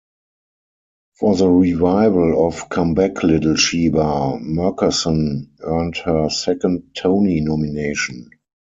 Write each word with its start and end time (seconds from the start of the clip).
For 1.19 1.35
the 1.35 1.47
revival 1.47 2.47
of 2.47 2.69
"Come 2.69 2.95
Back, 2.95 3.21
Little 3.21 3.55
Sheba", 3.55 4.39
Merkerson 4.41 5.51
earned 5.59 5.97
her 5.97 6.27
second 6.31 6.95
Tony 6.95 7.39
nomination. 7.41 8.31